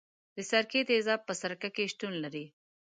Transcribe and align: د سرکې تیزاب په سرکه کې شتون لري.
د 0.35 0.37
سرکې 0.49 0.81
تیزاب 0.89 1.21
په 1.27 1.33
سرکه 1.41 1.69
کې 1.75 1.91
شتون 1.93 2.13
لري. 2.23 2.45